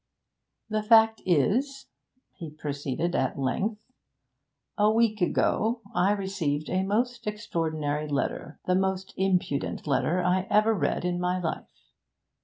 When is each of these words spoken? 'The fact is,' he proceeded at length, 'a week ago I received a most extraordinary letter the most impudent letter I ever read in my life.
'The 0.69 0.81
fact 0.81 1.21
is,' 1.27 1.85
he 2.33 2.49
proceeded 2.49 3.13
at 3.13 3.37
length, 3.37 3.85
'a 4.75 4.89
week 4.89 5.21
ago 5.21 5.79
I 5.93 6.11
received 6.13 6.71
a 6.71 6.81
most 6.81 7.27
extraordinary 7.27 8.07
letter 8.07 8.59
the 8.65 8.73
most 8.73 9.13
impudent 9.15 9.85
letter 9.85 10.23
I 10.23 10.47
ever 10.49 10.73
read 10.73 11.05
in 11.05 11.19
my 11.19 11.39
life. 11.39 11.69